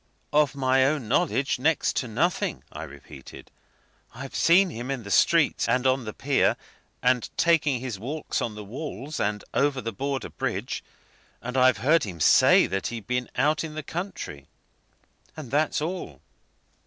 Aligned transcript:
"Of 0.33 0.55
my 0.55 0.83
own 0.83 1.07
knowledge, 1.07 1.59
next 1.59 1.95
to 1.97 2.07
nothing," 2.07 2.63
I 2.73 2.81
repeated. 2.85 3.51
"I've 4.15 4.33
seen 4.33 4.71
him 4.71 4.89
in 4.89 5.03
the 5.03 5.11
streets, 5.11 5.69
and 5.69 5.85
on 5.85 6.05
the 6.05 6.11
pier, 6.13 6.57
and 7.03 7.29
taking 7.37 7.79
his 7.79 7.99
walks 7.99 8.41
on 8.41 8.55
the 8.55 8.63
walls 8.63 9.19
and 9.19 9.43
over 9.53 9.79
the 9.79 9.93
Border 9.93 10.29
Bridge; 10.29 10.83
and 11.39 11.55
I've 11.55 11.77
heard 11.85 12.03
him 12.03 12.19
say 12.19 12.65
that 12.65 12.87
he'd 12.87 13.05
been 13.05 13.29
out 13.35 13.63
in 13.63 13.75
the 13.75 13.83
country. 13.83 14.47
And 15.37 15.51
that's 15.51 15.83
all." 15.83 16.19